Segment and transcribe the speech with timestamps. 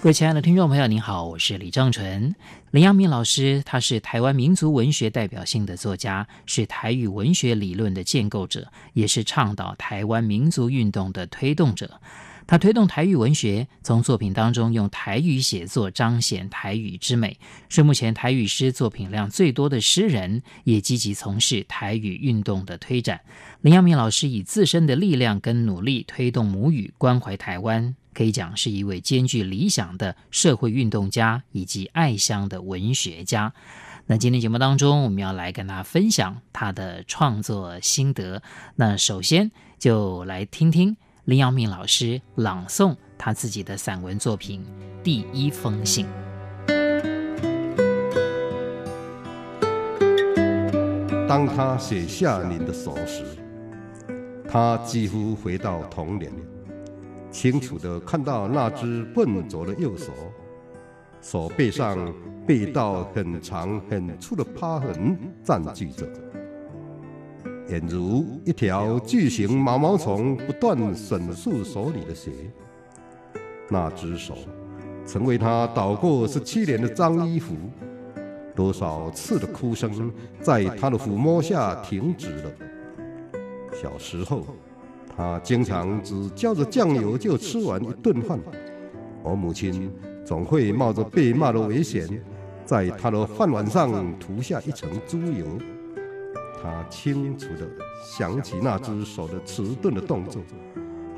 [0.00, 2.32] 各位亲爱的听众朋友，您好，我是李正淳。
[2.70, 12.00] 林阳明老师，他是台湾民族文学代表性的作家，是台语文学理论的建构者，也是倡导台湾民族运动的推动者。
[12.46, 17.36] 他推动台语文学，从作品当中用台语写作彰显台语之美，
[17.68, 23.20] 是目前台语诗作品量最多的诗人，也积极从事台语运动的推展。
[23.62, 27.96] 林阳明老师以自身的力量跟努力推动母语，关怀台湾。
[28.18, 33.54] 可以讲是一位兼具理想的社会运动家以及爱乡的文学家。
[34.06, 38.42] 那今天节目当中，我们要来跟他分享他的创作心得。
[38.74, 44.66] 那首先就来听听林阳明老师朗诵他自己的散文作品
[45.04, 46.04] 《第一封信》。
[51.28, 53.22] 当他写下您的手时，
[54.48, 56.32] 他几乎回到童年。
[57.30, 60.12] 清楚地看到那只笨拙的右手，
[61.20, 62.12] 手背上
[62.46, 66.06] 被一道很长很粗的疤痕占据着，
[67.68, 72.30] 俨如一条巨型毛毛虫不断吮吸手里的血。
[73.68, 74.34] 那只手
[75.06, 77.54] 成为他倒过十七年的脏衣服，
[78.56, 80.10] 多少次的哭声
[80.40, 82.50] 在他的抚摸下停止了。
[83.72, 84.46] 小时候。
[85.18, 88.38] 他经常只浇着酱油就吃完一顿饭，
[89.24, 89.92] 我母亲
[90.24, 92.08] 总会冒着被骂的危险，
[92.64, 95.44] 在他的饭碗上涂下一层猪油。
[96.62, 97.68] 他清楚地
[98.16, 100.40] 想起那只手的迟钝的动作，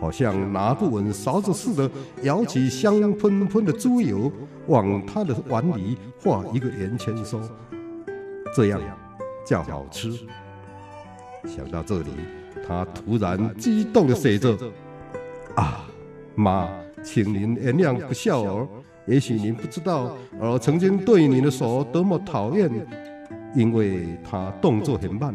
[0.00, 1.90] 好像拿不稳勺子似的，
[2.22, 4.32] 舀起香喷喷的猪油，
[4.66, 7.38] 往他的碗里画一个圆圈，说
[8.56, 8.80] ：“这样
[9.44, 10.19] 叫好吃。”
[11.46, 12.10] 想到这里。
[12.66, 14.56] 他突然激动地写着
[15.56, 15.84] ：“啊，
[16.34, 16.68] 妈，
[17.02, 18.68] 请您原谅不孝儿。
[19.06, 22.70] 也许您不知道，儿曾经对您的手多么讨厌，
[23.54, 25.34] 因为他动作很慢，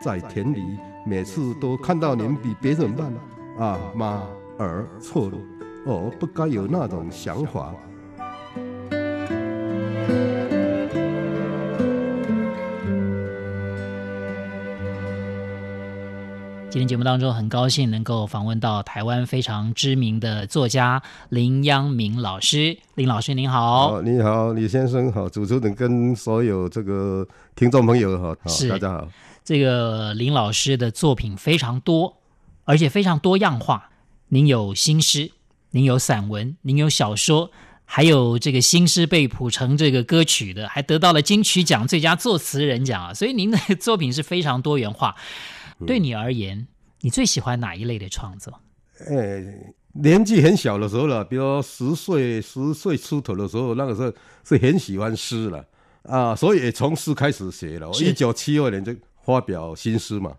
[0.00, 0.62] 在田里
[1.04, 3.12] 每次都看到您比别人慢。
[3.58, 4.22] 啊，妈，
[4.58, 5.38] 儿错了，
[5.84, 7.74] 我不该有那种想法。”
[16.68, 21.00] 今天节目当中，很高兴能够访问到台湾非常知名的作家
[21.30, 22.76] 林央明老师。
[22.96, 23.92] 林老师您好。
[23.92, 29.08] 好，你好，李先生好，主持人跟所有这个听众朋友好，好大家好。
[29.42, 32.18] 这个林老师的作品非常多，
[32.64, 33.90] 而且非常多样化。
[34.28, 35.30] 您有新诗，
[35.70, 37.50] 您有散文，您有小说，
[37.86, 43.14] 还有这个新诗被谱成这个歌曲的，还得到了金曲奖最佳作词人奖啊！
[43.14, 45.14] 所以您的作品是非常多元化。
[45.84, 46.66] 对你而言，
[47.00, 48.60] 你最喜欢哪一类的创作？
[49.08, 54.12] 哎，年纪很小的时候了，比如说十岁、十岁出头的时候，那个时候
[54.44, 55.66] 是很喜欢诗了
[56.04, 57.90] 啊，所以也从诗开始写了。
[57.90, 58.94] 我一九七二年就
[59.24, 60.34] 发表新诗嘛，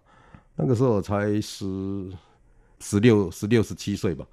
[0.55, 2.09] 那个时候才十
[2.79, 4.25] 十六、十六、十七岁吧。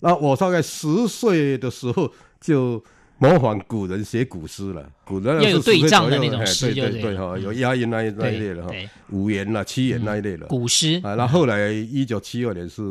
[0.00, 2.84] 那我大概十岁的时候就。
[3.24, 8.70] 模仿古人写古诗了，古人要有对仗的那种诗，对对对哈，有押韵那一那一类的哈，
[9.08, 11.14] 五言呐、七言那一类的古诗啊。
[11.14, 12.82] 那后来一九七二年是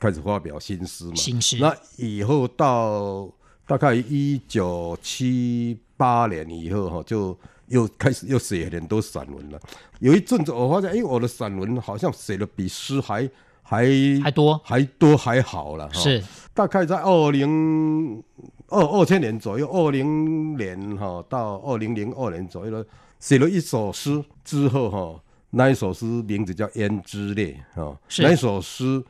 [0.00, 1.58] 开始发表新诗嘛，新诗。
[1.60, 3.30] 那以后到
[3.64, 9.60] 大概一九七八年以后哈，就又开始又写很多散文了。
[10.00, 13.30] 有一阵子我发现，哎，我的散文好像写的比诗还
[13.62, 13.86] 还
[14.24, 16.00] 还多，还多还好了哈。
[16.00, 16.20] 是，
[16.52, 18.20] 大概在二零。
[18.68, 22.84] 二二千年左右，二零年哈到二零零二年左右了，
[23.20, 29.02] 写了一首诗之后哈，那一首诗名字叫《胭脂泪》哈，那一首诗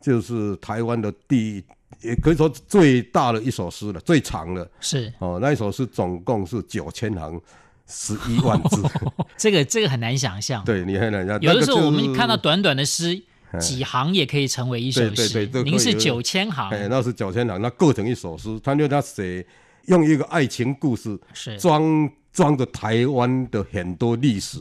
[0.00, 1.62] 就是台湾的第，
[2.00, 4.70] 也可以说最大的一首诗了，最长的。
[4.80, 7.40] 是哦，那一首诗总共是九千行，
[7.86, 8.82] 十一万字。
[9.36, 10.64] 这个这个很难想象。
[10.64, 11.40] 对，你很难想象。
[11.42, 13.22] 有的时候我们看到短短的诗。
[13.58, 15.10] 几行也可以成为一首诗。
[15.14, 16.70] 对对对，您是九千行。
[16.70, 18.58] 哎，那是九千行，那构成一首诗。
[18.62, 19.44] 他就他写
[19.86, 24.58] 用一个爱情故事，是装装着台湾的很多历史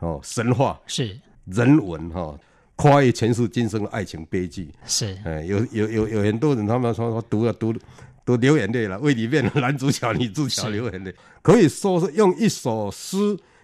[0.00, 2.38] 哦，神话是人文哈，
[2.76, 5.16] 跨越前世今生的爱情悲剧是。
[5.24, 7.74] 哎，有有有有很多人他们说说读了读
[8.24, 13.16] 都流眼泪了，为里面的男主角女主角流眼泪，可以说是用一首诗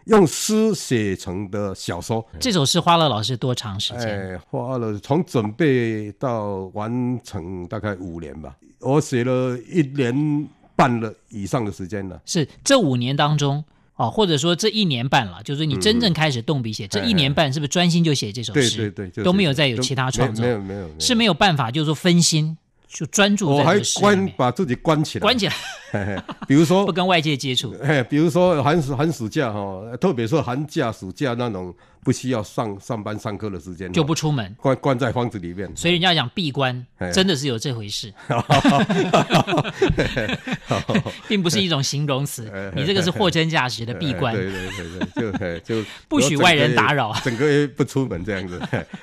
[0.05, 2.25] 用诗写成的小说。
[2.39, 4.09] 这首诗花了老师多长时间？
[4.09, 8.57] 哎，花了从准备到完成大概五年吧。
[8.81, 12.21] 我写了一年半了以上的时间了。
[12.25, 13.65] 是这五年当中。
[13.97, 18.79] 哦，或者说这一年半了，就是你真正开始动笔写，这一年半是不是专心就写这首诗？
[18.79, 22.57] 对对对，都没有再有其他创作，没有没有，是没有办法，就是说分心，
[22.89, 23.51] 就专注。
[23.51, 25.55] 我还关把自己关起来，关起来。
[26.47, 27.75] 比如说不跟外界接触，
[28.09, 31.75] 比如说寒暑寒暑假哈，特别是寒假暑假那种。
[32.03, 35.71] 不需要上上班上课的时间，就不出门，关关在房子里面。
[35.77, 38.11] 所以人家讲闭关，真的是有这回事，
[41.29, 42.51] 并不是一种形容词。
[42.75, 44.35] 你这个是货真价实的闭关。
[44.35, 44.71] 对对
[45.15, 48.59] 对对，就就不许外人打扰，整个月不出门这样子，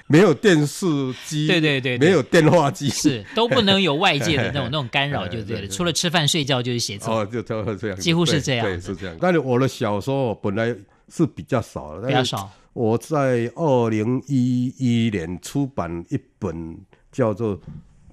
[0.08, 0.88] 没有电视
[1.24, 5.68] 机，对对对，没有电话机，是都不能有外界的那种那种干扰，就对了。
[5.68, 9.16] 除了吃饭睡觉就是写作，哦，就差不多这样，几乎是这样，对，是这样。
[9.20, 10.76] 但是我的小说本来
[11.10, 12.50] 是比较少的，比较少。
[12.74, 16.78] 我在二零一一年出版一本
[17.12, 17.58] 叫做《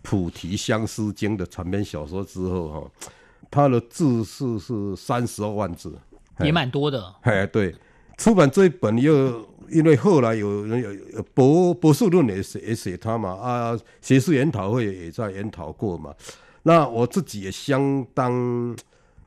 [0.01, 3.09] 菩提相思经》的长篇小说之后，哈，
[3.51, 5.93] 它的字数是三十二万字，
[6.41, 7.15] 也蛮多的。
[7.21, 7.75] 哎，对，
[8.17, 16.15] 出版这一本又因为后来有人有有博博士论也写也写它嘛，啊，学术研讨会也在研讨过嘛，
[16.65, 18.77] 那我自己也相当。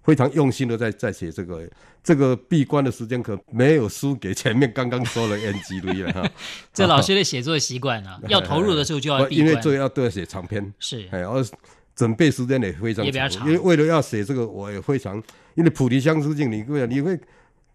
[0.04, 1.70] 非常用心的在在写这个，
[2.02, 6.32] 这个闭关的时间可没有输给前面刚刚说的 NG 了哈。
[6.74, 11.46] 这老师的写作习惯啊，要投入的时候就要闭关，因为这要都要写长篇，是，哎，而
[11.94, 15.22] 准备时间也非常长，因为为了要写这个，我也非常，
[15.56, 17.20] 因为《菩提相思镜》，你会你会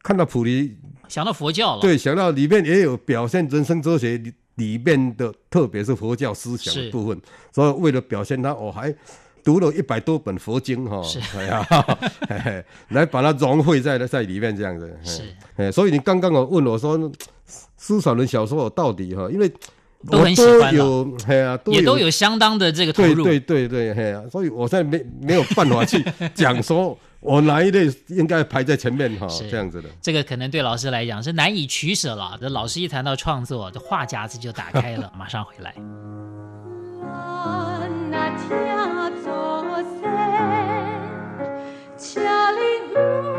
[0.03, 0.75] 看到菩提，
[1.09, 4.17] 想到佛教了，对，想到里面也有表现人生哲学
[4.55, 7.21] 里面的，特别是佛教思想的部分，
[7.53, 8.95] 所以为了表现它，我还。
[9.45, 11.03] 读了一百多本佛经哈，
[11.37, 11.67] 哎呀，
[12.91, 14.99] 来把它融汇在在里面这样子。
[15.03, 15.23] 是，
[15.57, 16.99] 哎，所以你刚刚我问我说，
[17.79, 19.53] 诗散文小说我到底哈，因为
[20.11, 23.25] 都很喜欢，有，哎呀，也都有相当的这个投入。
[23.25, 26.05] 对对对对，哎呀，所以我现在没没有办法去
[26.35, 29.89] 讲说我哪一类应该排在前面哈，这样子的。
[30.01, 32.37] 这个可能对老师来讲是难以取舍了。
[32.41, 35.13] 这老师一谈到创作，这话匣子就打开了。
[35.17, 35.75] 马上回来。
[42.95, 43.32] 世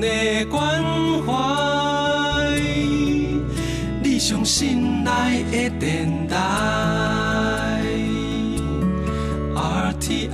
[0.00, 0.82] 的关
[1.22, 1.32] 怀，
[4.02, 7.82] 你相信爱的电台
[9.54, 10.30] RTI。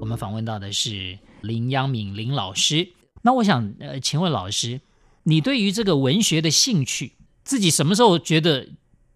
[0.00, 2.88] 我们访问到的是林央敏林老师。
[3.22, 4.80] 那我想呃，请问老师，
[5.22, 7.12] 你对于这个文学的兴趣，
[7.44, 8.68] 自己什么时候觉得？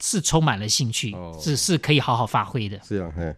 [0.04, 2.76] 是充满了兴趣，哦、是是可以好好发挥的。
[2.82, 3.32] 是啊，嘿，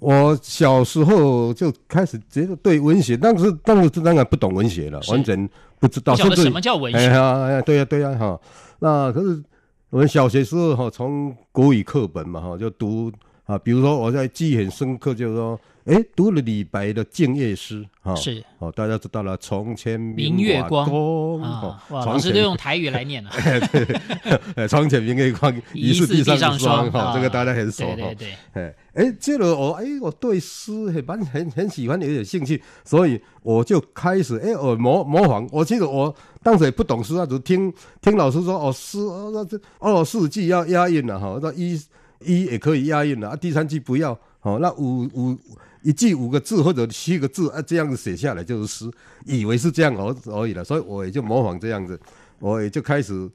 [0.00, 5.48] 我小时候就开始觉得对文学，当时当时当然不懂文学了，完全
[5.80, 6.98] 不知道不晓得什么叫文学。
[6.98, 8.40] 哎呀，哎呀，对呀、啊，对呀、啊，哈。
[8.78, 9.42] 那可是
[9.90, 13.10] 我们小学时候哈，从国语课本嘛哈，就读
[13.48, 15.58] 啊，比如说我在记忆很深刻，就是说。
[15.88, 23.30] 哎，读了李白的《静夜思》哈，是哦，大家知道了，床前明月光，哇，老师都用台语来念了。
[24.54, 27.94] 哎， 床前明月光， 疑是地上霜，哈，这个大家很熟哈。
[27.96, 28.14] 对对
[28.52, 35.48] 对，哎哎，这个我哎，我对诗很蛮很很喜欢，有点兴趣，所以我就开始哎，我模模仿。
[35.50, 41.80] 我记得我当时也不懂诗啊，只听听老师说哦，诗哦这二四句要押韵了哈，那一
[42.20, 45.38] 一也可以押韵了啊，第三句不要，哦，那五五。
[45.80, 48.90] 一句五个字或者七个字啊，这样子写下来就是诗，
[49.24, 51.98] 以为是这样而而已了，所以我也就模仿这样子，
[52.40, 53.30] 我也就开始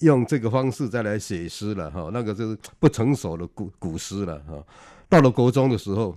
[0.00, 2.10] 用这个方式再来写诗了哈。
[2.12, 4.62] 那个就是不成熟的古古诗了哈。
[5.08, 6.14] 到了国中的时候，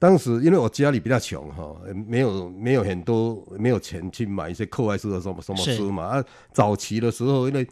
[0.00, 1.76] 当时因为我家里比较穷哈，
[2.08, 6.02] 没有没有很多没有钱去买一些课外书的什么什么书嘛。
[6.02, 7.66] 啊，早期的时候，因为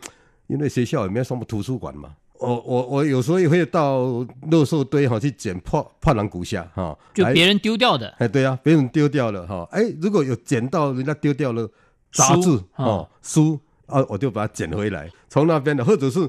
[0.47, 4.03] 因为学校也没有什么图书馆嘛，我我我有时候也会到
[4.51, 8.09] 垃圾堆哈去捡破破烂骨下哈，就别人丢掉的。
[8.19, 9.67] 哎，对啊，别人丢掉了哈。
[9.71, 11.71] 哎，如果有捡到人家丢掉了
[12.11, 16.29] 杂志哦书啊，我就把它捡回来，从那边的或者是。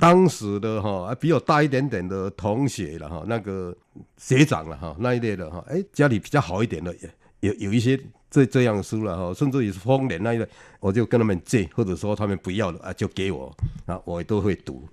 [0.00, 3.76] 当时的哈，比我大一点点的同学了哈，那个
[4.16, 6.94] 学长了哈，那一类的哈，哎，家里比较好一点的，
[7.40, 7.98] 有有一些
[8.30, 10.46] 这这样的书了哈，甚至于是丰年那一类，
[10.78, 13.52] 我就跟他们借，或者说他们不要了啊，就给我
[13.86, 14.88] 啊，我也都会读。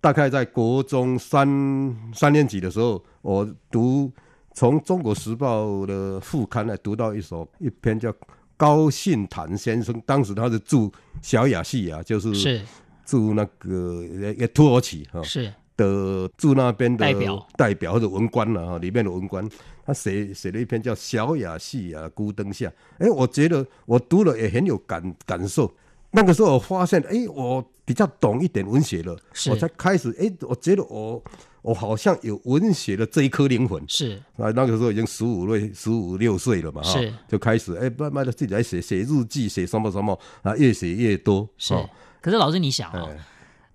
[0.00, 4.10] 大概在国中三三年级的时候，我读
[4.54, 8.14] 从《中国时报》的副刊来读到一首一篇叫
[8.56, 12.34] 高信坦先生，当时他是驻小雅细亚，就是。
[12.34, 12.60] 是
[13.08, 14.04] 驻那个
[14.36, 19.48] 也土耳其哈，是的驻那边的代表代表或者文官了哈，里面的文官，
[19.86, 22.66] 他写写了一篇叫《小雅细亚孤灯下》，
[22.98, 25.72] 哎，我觉得我读了也很有感感受。
[26.10, 29.16] 那个时候我发现，哎，我比较懂一点文学了，
[29.50, 31.22] 我才开始，哎，我觉得我
[31.62, 33.82] 我好像有文学的这一颗灵魂。
[33.86, 36.98] 是啊，那个时候已经十五岁、十五六岁了嘛，哈，
[37.28, 41.48] 就开始哎，慢慢的自己来写写日记，写什么什么啊，越写越多。
[41.58, 41.74] 是。
[42.20, 43.08] 可是老师，你想啊、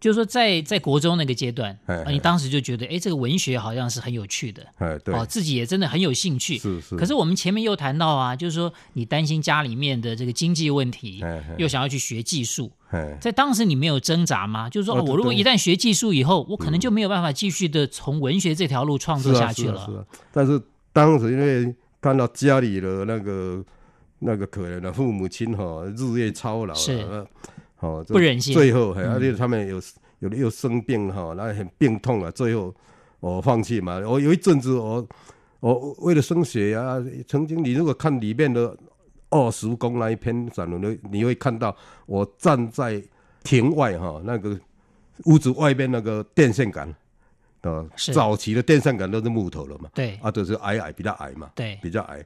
[0.04, 6.58] 就是说在在国中那个阶段，哎哎、你当时就觉得，哎，这个文学好像是很有趣的，哎，对，哦，自己也真的很有兴趣。
[6.58, 6.98] 是是。
[6.98, 11.24] 可是我们前面又谈到啊，就是说你担心家里面的这个经济问题，
[11.58, 14.70] 又想要去学技术，哎、在当时你没有挣扎吗？
[14.70, 19.78] 就是说我如果一旦学技术以后，我可能就没有办法继续的从文学这条路创作下去了。
[19.78, 20.06] 是啊，是啊，是啊。
[20.34, 23.64] 但是当时因为看到家里的那个
[24.20, 27.08] 那个可怜的父母亲哈，日夜操劳，是。
[27.84, 28.54] 哦，不忍心。
[28.54, 29.82] 最后，而且他们有
[30.20, 32.32] 有的又生病哈，然后很病痛啊。
[32.32, 32.74] 最后，
[33.20, 34.00] 我放弃嘛。
[34.00, 35.06] 我有一阵子，我
[35.60, 36.96] 我为了升学呀，
[37.28, 38.76] 曾经你如果看里面的
[39.30, 41.76] 二十公那一篇散文，你你会看到
[42.06, 43.04] 我站在
[43.44, 44.58] 庭外哈，那个
[45.26, 46.88] 屋子外边那个电线杆，
[47.62, 52.24] 啊，早期的电线杆都是木头了嘛，对，啊，都是矮矮比较矮嘛，对，比较矮。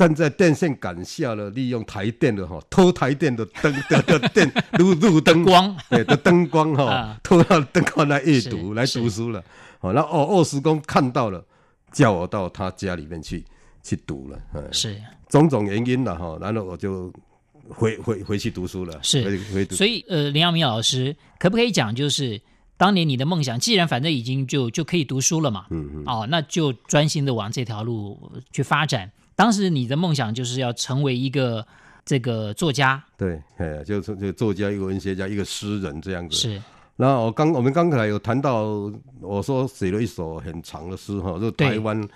[0.00, 9.44] 站在电线杆下了，利用台电的哈，偷台电的灯的 的电路路灯光，对的灯光哈，偷到灯光来阅读来读书了。
[9.78, 11.44] 好，然后哦，二师公看到了，
[11.92, 13.44] 叫我到他家里面去
[13.82, 14.72] 去读了。
[14.72, 17.12] 是种种原因了哈，然后我就
[17.68, 18.98] 回回回去读书了。
[19.02, 19.74] 是回回读。
[19.74, 22.40] 所以呃，林耀明老师可不可以讲，就是
[22.78, 29.12] 当年你的梦想，既然反正已经就就可以读书了嘛，嗯嗯，哦，那就专心的往这条路去发展。
[29.40, 31.66] 当时你的梦想就是要成为一个
[32.04, 36.36] 这个作家，对，哎，就是就作家，一个文学家，一个诗人这样子。
[36.36, 36.62] 是。
[36.96, 38.92] 然后我刚我们刚才有谈到，
[39.22, 42.06] 我说写了一首很长的诗哈，就是台湾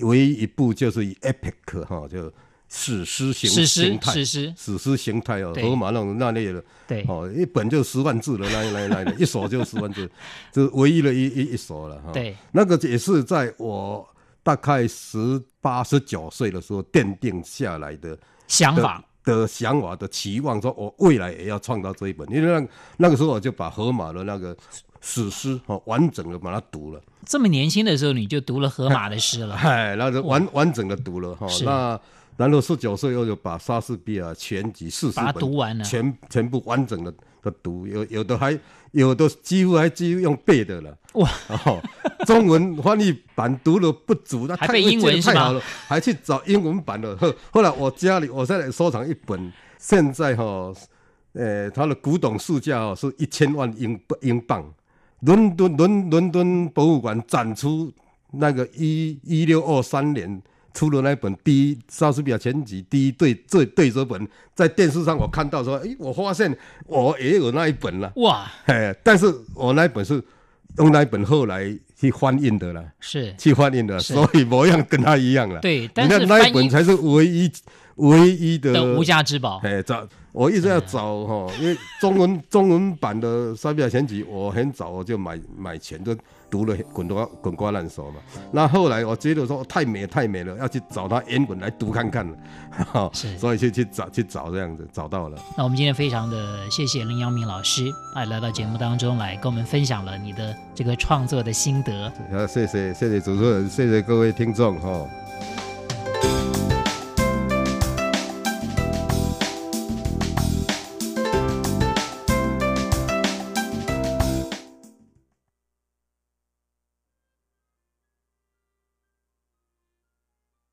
[0.00, 2.28] 唯一一部就是以 epic 哈，就
[2.68, 10.10] 史诗形形态，史诗史诗形态哦，荷马那种那类的，对，哦，一本就十万字的那那那的，一首就十万字，
[10.50, 12.10] 就是唯一的一一一首了哈。
[12.12, 14.04] 对，那个也是在我。
[14.48, 22.26] 大概十八、十九岁的时候，奠定下来的想法的想法的期望，说我未来也要创造这一本。
[22.32, 24.56] 因为那那个时候，我就把荷马的那个
[25.02, 27.00] 史诗哈完整的把它读了。
[27.26, 29.54] 这么年轻的时候，你就读了荷马的诗了？
[29.60, 31.46] 哎，那就完完整的读了哈。
[31.66, 32.00] 那
[32.38, 38.58] 然后十九岁又就把莎士比亚全集四十本读完了，全全部完整的的读，有有的还。
[38.92, 41.30] 有的几乎还几乎用背的了哇！
[41.66, 41.78] 哦，
[42.26, 47.14] 中文翻译版读了不足，那太英文太好了，还去找英文版的。
[47.18, 50.74] 后后来我家里我现在收藏一本，现在哈、哦，
[51.34, 54.64] 呃，它的古董市价哦是一千万英英镑。
[55.20, 57.92] 伦敦伦伦敦博物馆展出
[58.32, 60.42] 那个一一六二三年。
[60.74, 66.56] 出了那一本第一莎士比亚全集第一对这对折本，在电视上我看到说，哎，我发现
[66.86, 68.12] 我也有那一本了。
[68.16, 70.22] 哇，哎，但是我那一本是
[70.76, 75.60] 用那一本后来去翻印的了，是去翻印的，所以模样跟他一样了。
[75.60, 77.50] 对，但是那一本才是唯一
[77.96, 79.60] 唯一的无价之宝。
[79.64, 86.16] 哎，找我一直要找哈，因为中文中文版的莎士比亚全集，我很早我就买买全的。
[86.50, 88.20] 读了滚瓜滚瓜烂熟嘛，
[88.52, 95.38] 那后来我觉得说太美太美了，要去找他原文来读看看了， 是，所以就去找去找这样子找到了。
[95.56, 102.10] 那我们今天非常的谢谢林阳明老师，哎，来到节目当中来跟我们分享了你的这个创作的心得。
[102.32, 105.06] 好，谢谢谢谢主持人，谢谢各位听众哈。